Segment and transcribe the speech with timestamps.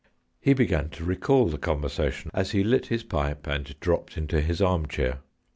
[0.39, 4.59] He began to recall the conversation as he lit his pipe and dropped into his
[4.59, 5.19] armchair.